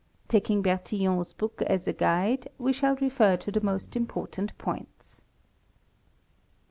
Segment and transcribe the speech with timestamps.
[0.29, 5.21] 'Taking Bertillon's book as a guide we shall refer to the most important points.